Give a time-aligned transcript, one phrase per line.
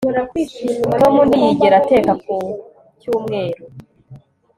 [0.99, 2.35] Tom ntiyigera ateka ku
[3.01, 3.63] cyumweru